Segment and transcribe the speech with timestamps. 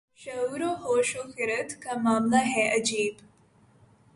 [0.19, 3.15] شعور و ہوش و خرد کا معاملہ ہے عجیب